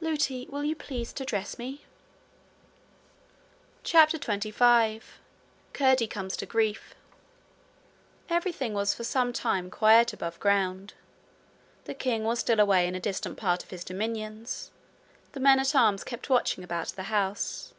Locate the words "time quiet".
9.34-10.14